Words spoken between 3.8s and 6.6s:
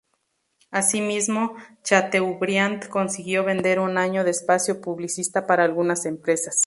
año de espacio publicista para algunas empresas.